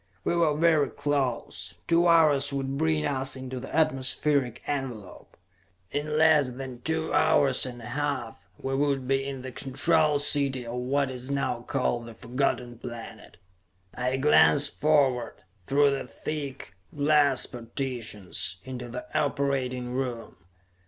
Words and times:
We 0.23 0.35
were 0.35 0.57
very 0.57 0.89
close; 0.89 1.75
two 1.87 2.07
hours 2.07 2.51
would 2.51 2.75
bring 2.75 3.05
us 3.05 3.35
into 3.35 3.59
the 3.59 3.75
atmospheric 3.75 4.63
envelope. 4.65 5.37
In 5.91 6.17
less 6.17 6.49
than 6.49 6.81
two 6.81 7.13
hours 7.13 7.67
and 7.67 7.79
a 7.83 7.89
half, 7.89 8.39
we 8.57 8.73
would 8.73 9.07
be 9.07 9.23
in 9.23 9.43
the 9.43 9.51
Control 9.51 10.17
City 10.17 10.65
of 10.65 10.73
what 10.77 11.11
is 11.11 11.29
now 11.29 11.61
called 11.61 12.07
the 12.07 12.15
Forgotten 12.15 12.79
Planet! 12.79 13.37
I 13.93 14.17
glanced 14.17 14.81
forward, 14.81 15.43
through 15.67 15.91
the 15.91 16.07
thick 16.07 16.73
glass 16.97 17.45
partitions, 17.45 18.57
into 18.65 18.89
the 18.89 19.05
operating 19.15 19.93
room. 19.93 20.35